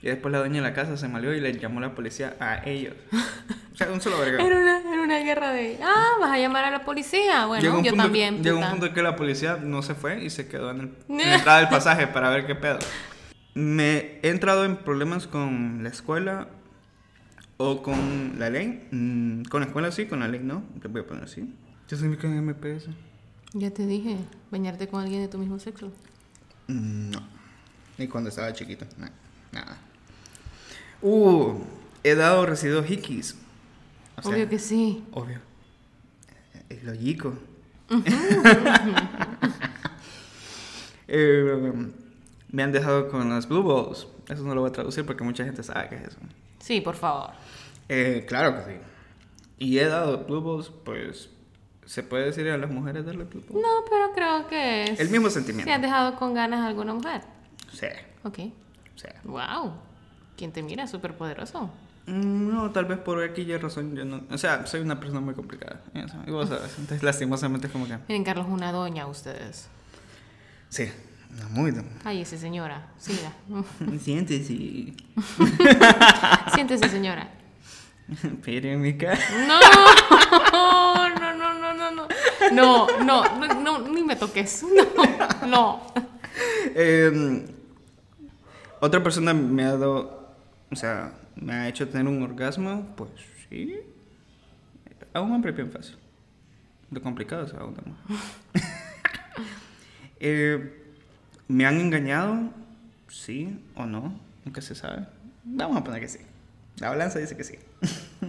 [0.01, 2.63] Y después la dueña de la casa se malió y le llamó la policía a
[2.67, 2.93] ellos.
[3.73, 4.43] O sea, un solo verga.
[4.43, 5.77] Era una, era una guerra de...
[5.83, 7.45] Ah, vas a llamar a la policía.
[7.45, 8.41] Bueno, yo punto- también.
[8.43, 11.17] Llegó un punto que la policía no se fue y se quedó en, el, en
[11.29, 12.79] la entrada del pasaje para ver qué pedo.
[13.53, 16.47] Me he entrado en problemas con la escuela
[17.57, 18.87] o con la ley.
[18.91, 20.63] Mm, con la escuela sí, con la ley no.
[20.81, 21.53] Le voy a poner así.
[21.87, 22.87] ¿Qué significa MPS?
[23.53, 24.17] Ya te dije,
[24.51, 25.87] bañarte con alguien de tu mismo sexo.
[26.67, 27.19] Mm, No.
[27.97, 28.85] Ni cuando estaba chiquito.
[28.97, 29.11] na-
[29.51, 29.77] Nada.
[31.01, 31.53] Uh,
[32.03, 33.35] he dado residuos hikis.
[34.17, 35.03] O sea, Obvio que sí.
[35.11, 35.39] Obvio.
[36.69, 37.33] Es lógico.
[41.07, 41.73] Eh,
[42.49, 44.07] me han dejado con las blue balls.
[44.29, 46.17] Eso no lo voy a traducir porque mucha gente sabe qué es eso.
[46.59, 47.31] Sí, por favor.
[47.89, 48.77] Eh, claro que sí.
[49.59, 51.29] Y he dado blue balls, pues.
[51.85, 53.53] ¿Se puede decir a las mujeres darle blue balls?
[53.61, 54.99] No, pero creo que es...
[54.99, 55.69] El mismo sentimiento.
[55.69, 57.21] ¿Se has dejado con ganas a alguna mujer?
[57.71, 57.87] Sí,
[58.23, 58.35] Ok.
[58.95, 59.07] sí.
[59.23, 59.73] Wow.
[60.35, 60.85] ¿Quién te mira?
[60.87, 61.69] Súper poderoso.
[62.07, 63.95] Mm, No, tal vez por aquí ya razón.
[63.95, 65.81] Yo no, o sea, soy una persona muy complicada.
[66.25, 66.71] y vos sabes.
[66.77, 67.97] Entonces, lastimosamente, es como que.
[68.09, 69.67] Miren, Carlos, una doña ustedes.
[70.69, 70.89] Sí,
[71.37, 71.73] no, muy.
[72.03, 72.87] Cállese, señora.
[72.97, 73.31] Siga.
[73.99, 74.53] Siéntese.
[76.53, 77.29] Siéntese, señora.
[78.43, 79.19] Pero mi cara.
[79.47, 79.59] No,
[81.09, 82.07] no, no, no, no, no.
[82.51, 84.63] No, no, no, no, ni me toques.
[85.41, 85.93] No, no.
[86.75, 87.45] Eh,
[88.79, 90.35] otra persona me ha dado,
[90.71, 93.11] o sea, me ha hecho tener un orgasmo, pues
[93.49, 93.79] sí.
[95.13, 95.97] A un hombre bien fácil.
[96.91, 98.17] Lo complicado es a una mujer.
[100.19, 100.86] Eh,
[101.47, 102.51] ¿Me han engañado?
[103.09, 105.05] Sí o no, nunca se sabe.
[105.43, 106.19] Vamos a poner que sí.
[106.79, 107.57] La balanza dice que sí.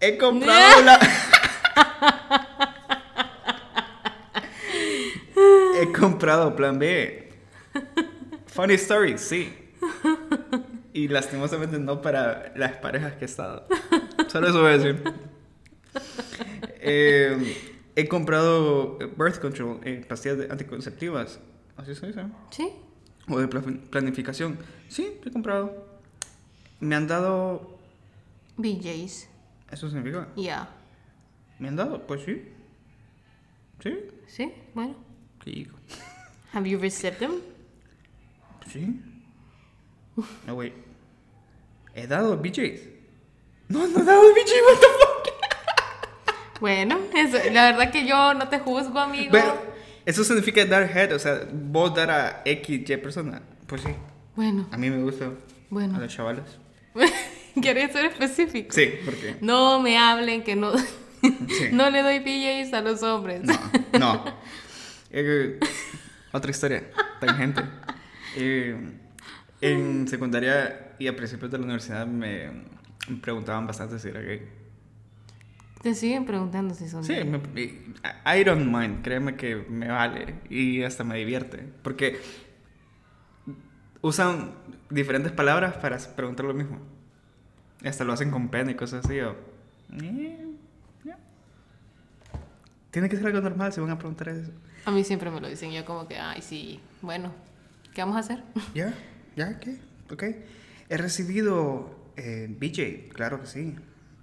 [0.00, 0.98] He comprado la...
[5.80, 7.28] He comprado plan B.
[8.46, 9.52] Funny story, sí.
[10.92, 13.66] Y lastimosamente no para las parejas que he estado.
[14.28, 15.02] Solo eso voy a decir.
[16.80, 21.40] Eh, he comprado birth control, eh, pastillas de- anticonceptivas.
[21.76, 22.24] ¿Así se dice?
[22.50, 22.70] ¿Sí?
[23.28, 24.58] O de pla- planificación.
[24.88, 25.84] Sí, he comprado.
[26.80, 27.76] Me han dado.
[28.58, 29.28] BJs.
[29.72, 30.28] ¿Eso significa?
[30.36, 30.68] Ya.
[31.58, 32.06] ¿Me han dado?
[32.06, 32.48] Pues sí.
[33.82, 33.98] Sí.
[34.26, 34.52] ¿Sí?
[34.74, 34.94] Bueno.
[35.44, 35.66] Sí.
[36.52, 37.32] Have you received them?
[38.70, 39.00] Sí.
[40.46, 40.72] No, wait.
[41.94, 42.80] ¿He dado BJs?
[43.68, 44.95] No, no he dado BJs, what the fuck.
[46.60, 49.30] Bueno, eso, la verdad que yo no te juzgo, amigo.
[49.32, 53.42] Pero, eso significa dar head, o sea, vos dar a X, Y persona.
[53.66, 53.90] Pues sí.
[54.34, 55.30] Bueno, A mí me gusta.
[55.70, 55.96] Bueno.
[55.96, 56.58] A los chavalos.
[57.60, 58.72] ¿quieres ser específico?
[58.72, 59.36] Sí, porque.
[59.40, 61.68] No me hablen que no, Sí.
[61.72, 63.42] no le doy BJs a los hombres.
[63.42, 63.58] No,
[63.98, 64.24] no.
[65.10, 65.58] Eh,
[66.32, 66.84] otra historia,
[67.20, 67.62] tangente.
[68.36, 68.76] Eh,
[69.60, 72.50] en secundaria y a principios de la universidad me,
[73.08, 74.46] me preguntaban bastante si era gay.
[75.82, 80.82] Te siguen preguntando si son Sí, me, I don't mind, créeme que me vale y
[80.82, 81.58] hasta me divierte.
[81.82, 82.18] Porque
[84.00, 84.54] usan
[84.90, 86.78] diferentes palabras para preguntar lo mismo.
[87.84, 89.20] Hasta lo hacen con pena y cosas así.
[89.20, 89.36] o,
[91.04, 91.18] ya.
[92.90, 94.50] Tiene que ser algo normal si van a preguntar eso.
[94.86, 97.32] A mí siempre me lo dicen, yo como que, ay, sí, bueno,
[97.94, 98.42] ¿qué vamos a hacer?
[98.74, 98.94] ¿Ya?
[99.36, 99.60] ¿Ya?
[99.60, 99.76] ¿Qué?
[100.10, 100.24] Ok.
[100.88, 103.74] He recibido eh, BJ, claro que sí.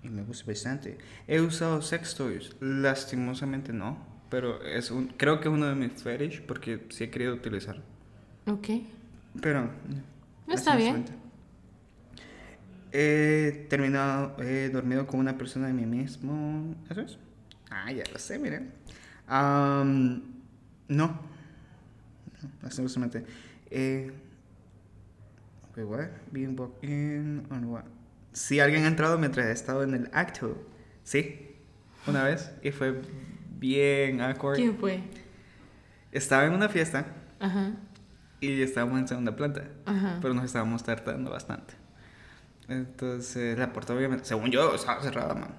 [0.04, 0.98] Y me gusta bastante.
[1.28, 3.98] He usado sex toys, lastimosamente no.
[4.30, 7.82] Pero es un, creo que es uno de mis fetish porque sí he querido utilizar.
[8.48, 8.68] Ok.
[9.42, 9.70] Pero.
[10.48, 11.06] No está bien.
[12.92, 16.76] He terminado, he dormido con una persona de mí mismo.
[16.89, 17.18] ¿Eso es?
[17.72, 18.72] Ah, ya lo sé, miren.
[19.28, 20.22] Am,
[20.88, 21.08] no.
[21.08, 21.20] No,
[22.62, 23.26] lastimosamente.
[23.72, 24.12] Eh,
[25.76, 26.10] wait, what?
[26.32, 27.86] Being walked in on what?
[28.34, 30.58] Si alguien ha entrado mientras he estado en el acto.
[31.04, 31.56] Sí,
[32.08, 32.52] una vez.
[32.62, 33.02] Y fue
[33.58, 34.56] bien awkward.
[34.56, 35.02] ¿Quién fue?
[36.12, 37.06] Estaba en una fiesta
[37.39, 37.72] Ajá.
[38.39, 39.65] y estábamos en segunda planta.
[39.86, 40.19] Ajá.
[40.22, 41.74] Pero nos estábamos tratando bastante.
[42.67, 45.56] Entonces la puerta obviamente, según yo, estaba cerrada, man.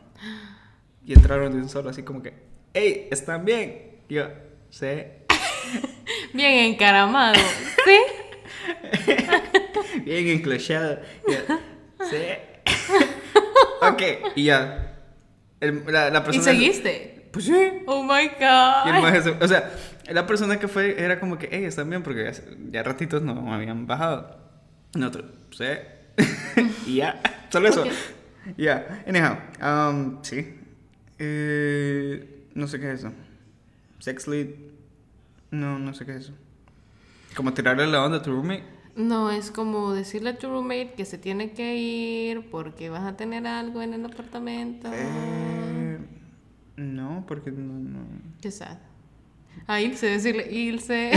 [1.05, 2.35] Y entraron de un solo así como que,
[2.73, 3.09] ¡Ey!
[3.11, 4.01] ¿Están bien?
[4.09, 4.29] Y yo,
[4.71, 4.87] sí.
[6.33, 7.35] Bien encaramado.
[7.85, 7.99] ¿Sí?
[10.05, 11.01] Bien enclochado.
[11.29, 11.39] Y yo,
[12.11, 12.17] sí.
[13.91, 14.03] Ok,
[14.37, 14.97] y ya.
[15.61, 16.45] El- la, la ¿Y persona...
[16.45, 17.29] seguiste?
[17.33, 17.55] Pues sí.
[17.87, 19.03] Oh my Y el god.
[19.03, 19.73] maje se- o sea,
[20.11, 22.33] la persona que fue era como que, hey, están bien, porque ya,
[22.71, 24.39] ya ratitos no habían bajado.
[24.95, 25.65] Nosotros, sí.
[26.87, 27.21] y ya,
[27.51, 27.83] solo eso.
[27.83, 27.89] Ok.
[28.57, 29.37] Ya, anyhow,
[29.91, 30.55] um, sí.
[31.19, 33.13] Eh, no sé qué es eso.
[34.01, 34.49] Sex lead.
[35.51, 36.35] No, no sé qué es eso.
[37.35, 38.65] Como tirarle la onda a tu roommate.
[38.97, 43.17] No, es como decirle a tu roommate que se tiene que ir porque vas a
[43.17, 44.89] tener algo en el apartamento.
[44.93, 45.99] Eh,
[46.77, 48.07] no, porque no, no.
[48.41, 48.79] Qué sad.
[49.67, 51.13] A irse, decirle, irse.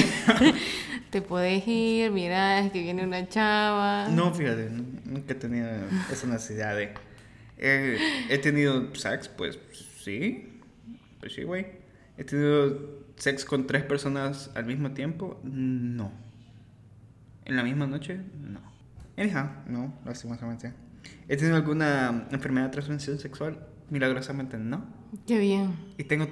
[1.12, 4.08] Te puedes ir, mira, es que viene una chava.
[4.10, 5.70] No, fíjate, nu- nunca he tenido
[6.12, 6.94] esa necesidad de...
[7.58, 7.98] Eh,
[8.30, 9.58] he tenido sex, pues
[10.04, 10.60] sí,
[11.20, 11.66] pues sí, güey.
[12.18, 16.12] He tenido sex con tres personas al mismo tiempo, no.
[17.48, 18.20] ¿En la misma noche?
[18.42, 18.60] No.
[19.18, 20.74] Anyhow, no, lastimosamente.
[21.30, 23.66] ¿He tenido alguna enfermedad de transmisión sexual?
[23.90, 24.86] Milagrosamente no.
[25.26, 25.74] Qué bien.
[25.98, 26.28] Y tengo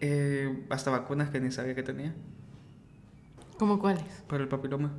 [0.00, 2.14] eh, hasta vacunas que ni sabía que tenía
[3.58, 4.02] ¿Cómo cuáles?
[4.26, 4.92] para el papiloma.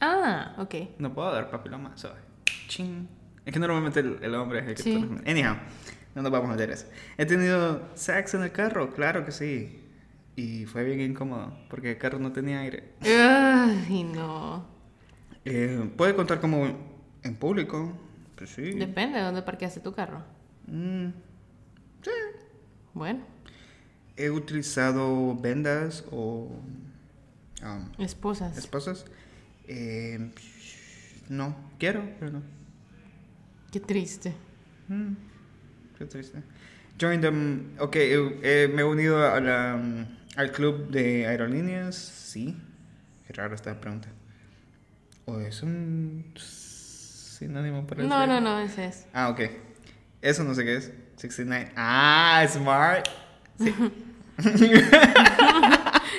[0.00, 0.74] Ah, ok.
[0.98, 2.18] No puedo dar papiloma, ¿sabes?
[2.68, 3.08] Ching.
[3.44, 4.92] Es que normalmente el, el hombre es el que Sí.
[4.98, 5.30] transmite.
[5.30, 5.54] Anyhow,
[6.16, 6.86] no nos vamos a meter eso.
[7.16, 9.84] He tenido sex en el carro, claro que sí.
[10.34, 12.92] Y fue bien incómodo, porque el carro no tenía aire.
[13.02, 14.75] Ay, no.
[15.46, 16.66] Eh, Puede contar como
[17.22, 17.96] en público,
[18.36, 18.72] pues sí.
[18.72, 20.22] Depende de dónde parqueaste tu carro.
[20.66, 21.08] Mm,
[22.02, 22.10] sí.
[22.94, 23.20] Bueno,
[24.16, 26.48] He utilizado vendas o
[27.62, 28.56] um, esposas.
[28.58, 29.04] esposas.
[29.68, 30.30] Eh,
[31.28, 32.42] no, quiero, pero no.
[33.70, 34.32] Qué triste.
[34.88, 35.12] Mm,
[35.98, 36.42] qué triste.
[37.00, 37.74] Join them.
[37.78, 40.06] Ok, eh, me he unido a la, mm,
[40.38, 41.94] al club de aerolíneas.
[41.96, 42.56] Sí.
[43.26, 44.08] Qué raro esta pregunta.
[45.26, 48.26] ¿O es un sinónimo para No, eso?
[48.26, 49.06] no, no, ese es.
[49.12, 49.40] Ah, ok.
[50.22, 50.92] Eso no sé qué es.
[51.16, 51.72] 69.
[51.76, 53.06] Ah, smart.
[53.58, 53.74] Sí.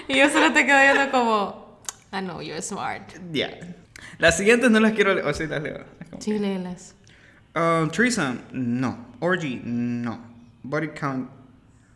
[0.09, 3.11] Y yo solo te quedo viendo como, ah, no, you're smart.
[3.31, 3.49] Ya.
[4.19, 5.25] Las siguientes no las quiero leer.
[5.27, 5.83] O sí las leo.
[6.19, 6.95] Sí, léelas.
[7.55, 9.05] Um, threesome, no.
[9.19, 10.21] Orgy, no.
[10.63, 11.29] Body count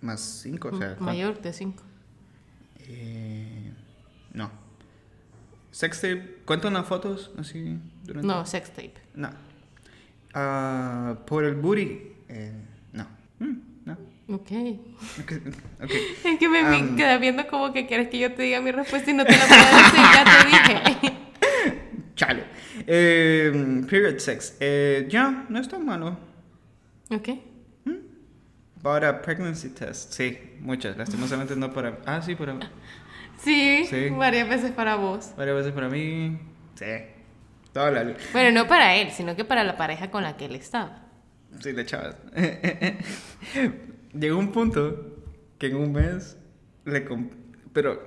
[0.02, 0.88] más 5, o sea.
[0.90, 1.04] ¿cuánto?
[1.06, 1.84] Mayor de 5.
[2.80, 3.72] Eh,
[4.34, 4.52] no.
[5.72, 8.28] Sex tape, ¿cuentan las fotos así durante?
[8.28, 8.94] No, sex tape.
[9.16, 9.30] No.
[10.34, 12.52] Ah, por el booty, eh,
[12.94, 13.08] no.
[13.40, 13.94] Mm, no.
[14.36, 14.52] Ok.
[15.22, 15.32] Ok.
[15.84, 15.92] ok.
[16.26, 19.14] Es que me queda viendo como que quieres que yo te diga mi respuesta y
[19.14, 21.18] no te la puedo decir, ya te dije.
[22.16, 22.44] Chale.
[22.88, 26.18] Eh, period sex, eh, ya, no es tan malo.
[27.10, 27.30] ok.
[28.82, 30.98] Para pregnancy test, sí, muchas.
[30.98, 32.00] Lastimosamente no para.
[32.06, 32.58] Ah, sí, para.
[33.44, 34.10] Sí, Sí.
[34.10, 35.34] varias veces para vos.
[35.38, 36.40] Varias veces para mí.
[36.76, 36.86] Sí.
[37.74, 38.14] Toda la.
[38.34, 41.04] Bueno, no para él, sino que para la pareja con la que él estaba.
[41.60, 42.16] Sí, de chavas.
[44.14, 45.18] Llegó un punto
[45.58, 46.38] que en un mes
[46.86, 47.32] le comp-
[47.74, 48.02] Pero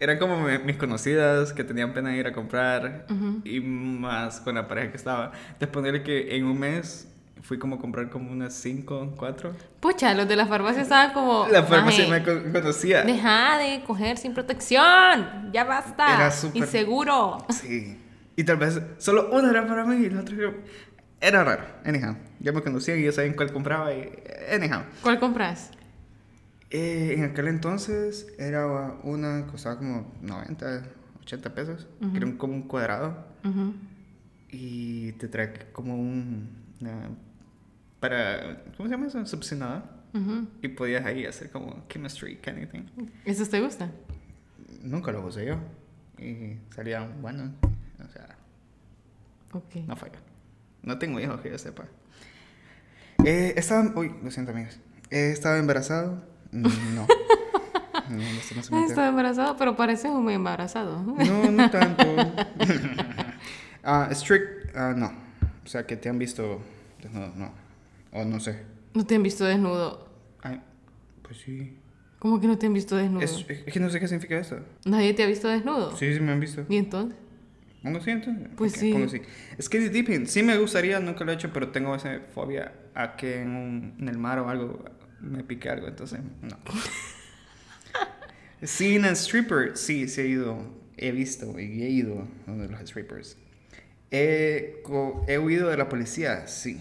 [0.00, 3.06] eran como mi- mis conocidas que tenían pena de ir a comprar
[3.44, 5.32] y más con la pareja que estaba.
[5.60, 7.08] De ponerle que en un mes
[7.42, 9.52] fui como a comprar como unas 5, 4.
[9.80, 11.46] Pucha, los de la farmacia estaban como.
[11.48, 13.02] La farmacia "Maje, me con- conocía.
[13.02, 15.50] Deja de coger sin protección.
[15.52, 16.14] Ya basta.
[16.14, 17.38] Era súper- Inseguro.
[17.50, 17.98] Sí.
[18.36, 20.52] Y tal vez solo una era para mí y la otra era...
[21.20, 21.64] Era raro.
[21.84, 22.16] Anyhow.
[22.40, 24.10] Ya me conocían y ya sabían cuál compraba y...
[24.52, 24.82] Anyhow.
[25.02, 25.70] ¿Cuál compras?
[26.70, 28.66] Eh, en aquel entonces era
[29.04, 30.82] una, costaba como 90,
[31.20, 33.26] 80 pesos, que era un- como un cuadrado,
[34.50, 36.48] y te trae como un,
[36.80, 37.10] una-
[38.02, 39.24] para, ¿cómo se llama eso?
[39.24, 40.46] Succionador, Ujú.
[40.60, 42.82] y podías ahí hacer como chemistry, anything.
[43.24, 43.92] ¿Esos te gustan?
[44.82, 45.56] Nunca lo usé yo,
[46.18, 47.50] y salían buenos,
[48.04, 48.36] o sea,
[49.52, 49.76] Ok.
[49.86, 50.18] no falla.
[50.82, 51.84] No tengo hijos que yo sepa.
[53.24, 54.78] Eh, estaba, uy, lo siento amigos,
[55.10, 56.68] Eh, estaba embarazado, no.
[58.10, 58.90] No, lastimosamente.
[58.90, 61.02] Estaba embarazado, pero pareces muy embarazado.
[61.02, 62.04] No, no tanto.
[63.84, 65.06] Ah, strict, ah, no.
[65.64, 66.60] O sea, que te han visto
[67.00, 67.52] desnudo, no.
[68.12, 68.60] O no sé.
[68.94, 70.08] No te han visto desnudo.
[70.42, 70.60] Ay,
[71.22, 71.78] pues sí.
[72.18, 73.22] ¿Cómo que no te han visto desnudo?
[73.22, 74.60] Es, es que no sé qué significa eso.
[74.84, 75.96] Nadie te ha visto desnudo.
[75.96, 76.64] Sí, sí me han visto.
[76.68, 77.18] ¿Y entonces?
[77.82, 78.48] ¿Pongo sí entonces?
[78.56, 78.92] Pues Ok, sí.
[78.92, 79.22] pongo sí.
[79.60, 83.40] Skinny dipping, sí me gustaría, nunca lo he hecho, pero tengo esa fobia a que
[83.40, 84.84] en, un- en el mar o algo
[85.20, 86.56] me pique algo, entonces no.
[88.64, 90.64] Scene and stripper, sí, sí he ido,
[90.96, 93.36] he visto y he ido a uno de los strippers.
[94.12, 94.82] He,
[95.26, 96.80] he huido de la policía, sí,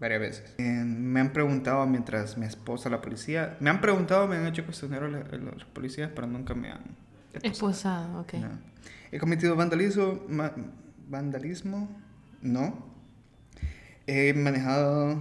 [0.00, 0.54] varias veces.
[0.58, 4.64] Eh, me han preguntado mientras mi esposa la policía, me han preguntado, me han hecho
[4.64, 6.82] cuestionar los, los policías, pero nunca me han
[7.42, 8.34] Esposado, ok.
[8.34, 8.48] no.
[9.12, 10.54] He cometido vandalismo, ma-
[11.08, 11.88] vandalismo,
[12.42, 12.88] no.
[14.06, 15.18] He manejado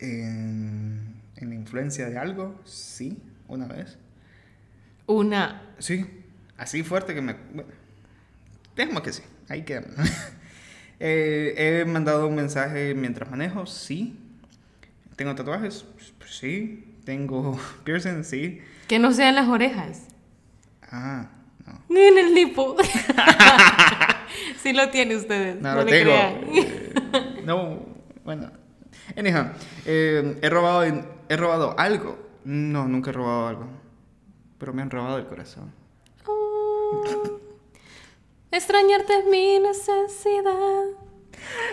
[0.00, 3.98] en, en la influencia de algo, sí, una vez.
[5.06, 5.74] Una.
[5.78, 6.24] Sí,
[6.56, 7.34] así fuerte que me...
[7.54, 7.70] Bueno,
[8.76, 9.90] dejemos que sí, ahí quedamos.
[10.98, 14.18] Eh, he mandado un mensaje mientras manejo, sí.
[15.16, 15.84] ¿Tengo tatuajes?
[16.18, 16.96] Pues sí.
[17.04, 18.24] ¿Tengo piercing?
[18.24, 18.60] Sí.
[18.88, 20.08] Que no sean las orejas.
[20.90, 21.28] Ah,
[21.66, 21.80] no.
[21.88, 22.76] Ni en el lipo.
[24.62, 25.60] sí lo tiene ustedes.
[25.60, 26.10] No, No, lo tengo.
[26.12, 27.80] Eh, no,
[28.24, 28.50] bueno.
[29.16, 29.46] Anyhow,
[29.84, 30.84] eh, he, robado,
[31.28, 32.18] he robado algo.
[32.44, 33.66] No, nunca he robado algo.
[34.58, 35.72] Pero me han robado el corazón.
[36.26, 37.40] Oh,
[38.50, 40.84] extrañarte es mi necesidad.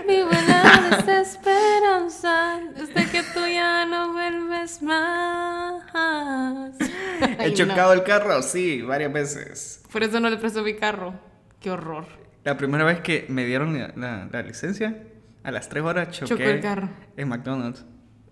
[0.08, 5.84] Vivo en la desesperanza desde que tú ya no vuelves más.
[7.22, 7.56] He Ay, no.
[7.56, 9.84] chocado el carro, sí, varias veces.
[9.92, 11.14] Por eso no le presto mi carro.
[11.60, 12.06] Qué horror.
[12.44, 15.02] La primera vez que me dieron la, la- la licencia,
[15.44, 16.90] a las 3 horas choqué Chocó el carro.
[17.16, 17.86] en McDonald's,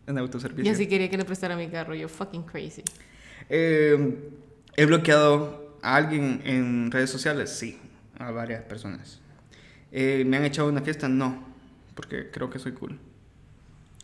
[0.08, 0.66] en autoservicio.
[0.66, 1.96] Y así quería que le prestara mi carro.
[1.96, 2.84] Yo fucking crazy.
[3.50, 4.30] Eh,
[4.76, 7.80] he bloqueado a alguien en redes sociales, sí,
[8.22, 9.20] a varias personas.
[9.92, 11.08] Eh, ¿Me han echado una fiesta?
[11.08, 11.44] No,
[11.96, 13.00] porque creo que soy cool.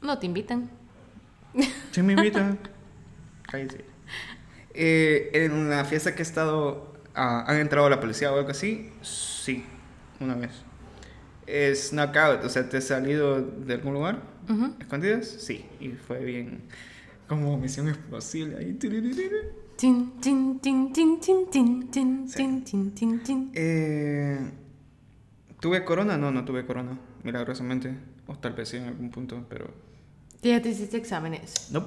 [0.02, 0.70] No te invitan.
[1.92, 2.60] Si me invitan,
[3.44, 3.84] cállese.
[4.74, 8.92] Eh, en la fiesta que he estado, ah, ¿han entrado la policía o algo así?
[9.02, 9.66] Sí,
[10.20, 10.52] una vez.
[11.48, 14.22] Es knockout, o sea, ¿te has salido de algún lugar?
[14.50, 14.76] Ujú.
[14.80, 15.28] ¿Escondidas?
[15.28, 16.64] Sí, y fue bien
[17.28, 18.78] como misión explosiva ahí.
[19.78, 22.36] Tin, tin, tin, tin, tin, tin, tin, Sí.
[22.38, 23.52] tin, tin, tin, tin.
[23.54, 24.40] Eh,
[25.60, 26.18] ¿Tuve corona?
[26.18, 27.96] No, no tuve corona, milagrosamente.
[28.26, 29.72] O tal vez sí en algún punto, pero...
[30.42, 31.70] ¿Ya te hiciste exámenes?
[31.72, 31.86] No,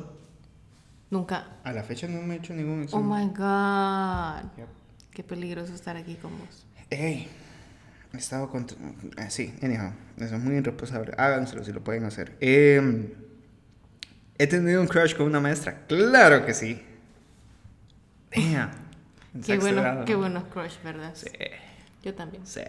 [1.11, 1.59] Nunca.
[1.65, 3.09] a la fecha no me he hecho ningún Oh examen.
[3.09, 4.57] my god.
[4.57, 4.69] Yep.
[5.13, 6.67] Qué peligroso estar aquí con vos.
[6.91, 7.27] Ey,
[8.13, 8.67] he estado con...
[9.19, 11.13] eh, sí, anyhow, eso es muy irresponsable.
[11.19, 12.37] Háganselo si lo pueden hacer.
[12.41, 13.15] Eh,
[14.39, 15.85] ¿He tenido un crush con una maestra?
[15.89, 16.81] Claro que sí.
[18.31, 21.13] Qué bueno, qué buenos crush, ¿verdad?
[21.15, 21.29] Sí,
[22.03, 22.47] Yo también.
[22.47, 22.61] sí.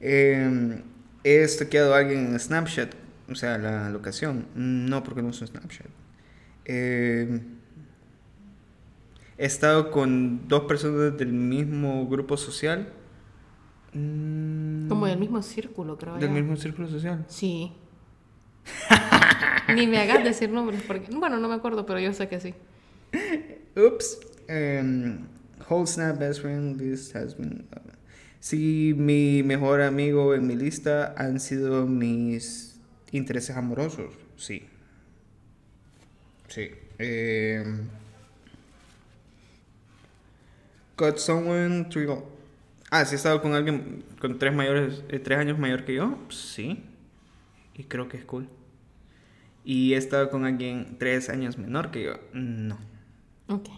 [0.00, 0.82] Eh,
[1.24, 2.94] ¿He estoqueado a alguien en Snapchat?
[3.30, 4.46] O sea, la locación.
[4.54, 5.86] No, porque no uso Snapchat.
[6.66, 7.40] Eh,
[9.38, 12.92] he estado con dos personas del mismo grupo social.
[13.92, 17.24] Mm, Como del mismo círculo, creo Del mismo círculo social.
[17.28, 17.72] Sí.
[19.74, 21.08] Ni me hagas decir nombres porque...
[21.14, 22.54] Bueno, no me acuerdo, pero yo sé que sí.
[23.76, 24.35] Oops.
[24.48, 25.28] Um,
[25.68, 27.66] whole snap best friend list has been.
[27.72, 27.80] uh,
[28.40, 32.78] sí, mi mejor amigo en mi lista han sido mis
[33.12, 34.14] intereses amorosos.
[34.36, 34.62] Sí.
[36.48, 36.70] Sí.
[37.00, 37.88] Um,
[40.96, 42.06] got someone three.
[42.90, 46.18] Ah, sí he estado con alguien con tres mayores, eh, tres años mayor que yo.
[46.28, 46.84] Sí.
[47.74, 48.48] Y creo que es cool.
[49.64, 52.20] Y he estado con alguien tres años menor que yo.
[52.32, 52.78] No.
[53.48, 53.68] Ok.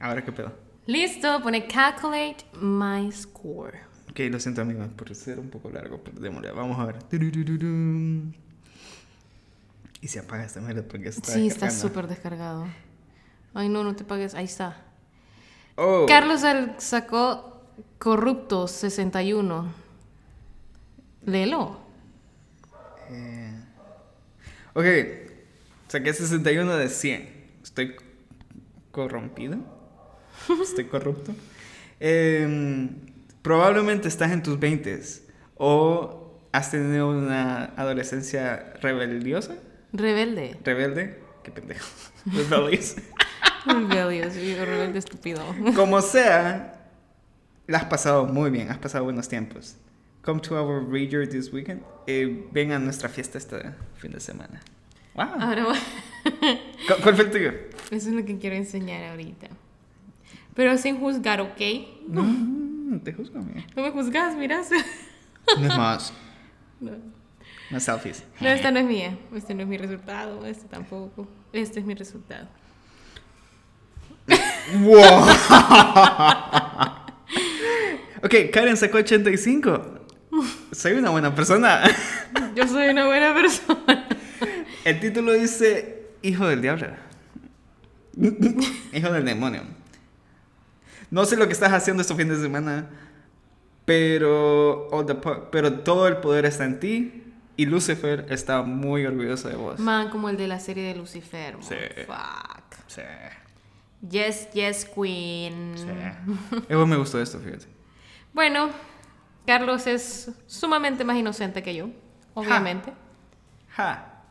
[0.00, 0.52] Ahora qué pedo.
[0.86, 3.78] Listo, pone calculate my score.
[4.10, 6.96] Ok, lo siento amigos por ser un poco largo, pero démosle, vamos a ver.
[10.00, 12.66] Y se apaga esta mierda porque está sí, está súper descargado.
[13.54, 14.34] Ay, no, no te pagues.
[14.34, 14.82] Ahí está.
[15.76, 16.40] Oh, Carlos
[16.78, 17.62] sacó
[17.98, 19.72] corrupto 61.
[21.26, 21.78] Léelo.
[23.10, 23.54] eh,
[24.72, 24.84] ok,
[25.88, 27.44] saqué 61 de 100.
[27.62, 27.96] Estoy
[28.90, 29.79] corrompido.
[30.62, 31.32] Estoy corrupto.
[31.98, 32.88] Em,
[33.42, 35.00] probablemente estás en tus 20
[35.56, 39.56] o has tenido una adolescencia rebeldiosa.
[39.92, 40.56] Rebelde.
[40.64, 41.18] Rebelde.
[41.42, 41.86] Qué pendejo.
[42.26, 42.96] Rebellious.
[43.66, 45.42] Rebellious, rebelde estúpido.
[45.74, 46.88] Como sea,
[47.66, 49.76] la has pasado muy bien, has pasado buenos tiempos.
[50.22, 51.82] Come to our rager this weekend.
[52.06, 53.56] Eh, ven a nuestra fiesta este
[53.96, 54.60] fin de semana.
[55.14, 55.24] Wow.
[55.40, 55.78] Ahora voy-
[56.86, 57.50] ¿Cu- ¿Cuál fue el tuyo?
[57.90, 59.48] Eso es lo que quiero enseñar ahorita.
[60.60, 61.58] Pero sin juzgar, ¿ok?
[62.06, 63.64] No, no te juzgo, amiga.
[63.74, 64.68] No me juzgas, miras.
[65.58, 66.12] No es más.
[66.78, 66.90] No.
[67.70, 68.22] Más selfies.
[68.40, 69.16] No, esta no es mía.
[69.34, 70.44] Este no es mi resultado.
[70.44, 71.26] Este tampoco.
[71.54, 72.46] Este es mi resultado.
[74.80, 75.00] ¡Wow!
[78.22, 79.82] ok, Karen sacó 85.
[80.72, 81.84] soy una buena persona.
[82.54, 84.08] Yo soy una buena persona.
[84.84, 86.88] El título dice Hijo del Diablo.
[88.92, 89.79] Hijo del demonio.
[91.10, 92.88] No sé lo que estás haciendo este fin de semana,
[93.84, 97.24] pero, all the po- pero todo el poder está en ti
[97.56, 99.78] y Lucifer está muy orgulloso de vos.
[99.80, 101.56] Man, como el de la serie de Lucifer.
[101.60, 101.74] Sí.
[102.06, 102.64] Fuck.
[102.86, 103.02] Sí,
[104.08, 105.74] Yes, yes, queen.
[105.76, 106.56] sí.
[106.68, 107.66] Eso me gustó esto, fíjate.
[108.32, 108.70] Bueno,
[109.46, 111.90] Carlos es sumamente más inocente que yo,
[112.34, 112.92] obviamente.
[113.76, 114.22] Ja.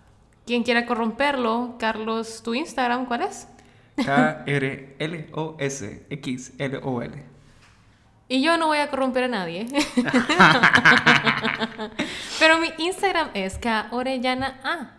[0.48, 3.48] Quien quiera corromperlo, Carlos, ¿tu Instagram cuál es?
[4.06, 5.40] K-R-L-O-S-X-L-O-L.
[8.32, 9.66] Y yo no voy a corromper a nadie.
[12.40, 14.92] Pero mi Instagram es K Orellana A.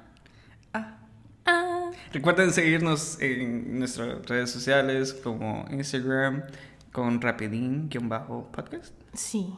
[0.73, 0.99] Ah.
[1.47, 1.91] Ah.
[2.13, 6.43] Recuerden seguirnos en nuestras redes sociales como Instagram
[6.91, 8.93] con rapidín-podcast.
[9.15, 9.55] Sí.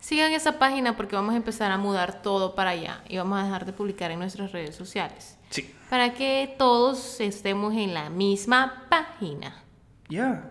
[0.00, 3.44] Sigan esa página porque vamos a empezar a mudar todo para allá y vamos a
[3.44, 5.36] dejar de publicar en nuestras redes sociales.
[5.94, 9.62] Para que todos estemos en la misma página.
[10.08, 10.50] Ya.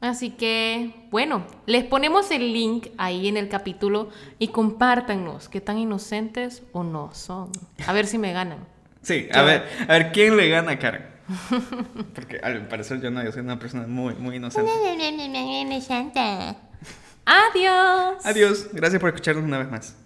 [0.00, 5.76] Así que, bueno, les ponemos el link ahí en el capítulo y compártanos qué tan
[5.76, 7.50] inocentes o no son.
[7.84, 8.58] A ver si me ganan.
[9.02, 11.04] Sí, a ver, a ver quién le gana a Karen.
[12.14, 14.70] Porque al parecer yo no, yo soy una persona muy, muy inocente.
[17.26, 18.24] Adiós.
[18.24, 19.96] Adiós, gracias por escucharnos una vez más.